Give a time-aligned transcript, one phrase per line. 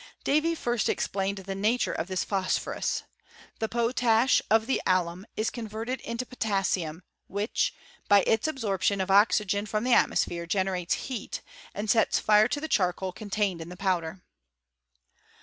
[0.23, 3.03] Davy first explained tha nature of this phosphorus.
[3.59, 7.71] The potash of the alum, is converted into potassium, which,
[8.07, 11.43] by its absorption, of oxygen from the atmosphere, generates heat,
[11.75, 14.23] and sets fire to the charcoal contained in the powder.